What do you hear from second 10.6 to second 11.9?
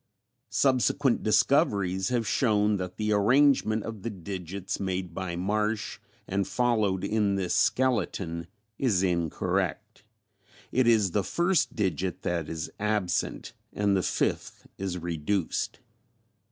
It is the first